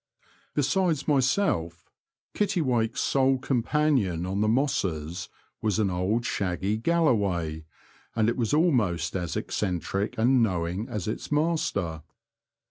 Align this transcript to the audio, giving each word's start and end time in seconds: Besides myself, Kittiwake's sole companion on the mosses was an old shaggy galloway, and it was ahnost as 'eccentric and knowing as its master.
Besides 0.55 1.07
myself, 1.07 1.91
Kittiwake's 2.33 3.01
sole 3.01 3.37
companion 3.37 4.25
on 4.25 4.41
the 4.41 4.47
mosses 4.47 5.29
was 5.61 5.77
an 5.77 5.91
old 5.91 6.25
shaggy 6.25 6.77
galloway, 6.77 7.65
and 8.15 8.27
it 8.27 8.35
was 8.35 8.51
ahnost 8.51 9.15
as 9.15 9.37
'eccentric 9.37 10.17
and 10.17 10.41
knowing 10.41 10.89
as 10.89 11.07
its 11.07 11.31
master. 11.31 12.01